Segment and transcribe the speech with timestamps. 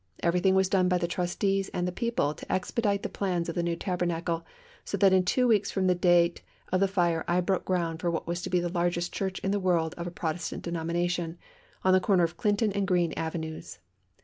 [0.23, 3.61] Everything was done by the trustees and the people, to expedite the plans of the
[3.61, 4.43] New Tabernacle
[4.83, 6.41] so that in two weeks from the date
[6.73, 9.51] of the fire I broke ground for what was to be the largest church in
[9.51, 11.37] the world of a Protestant denomination,
[11.83, 13.77] on the corner of Clinton and Greene Avenues.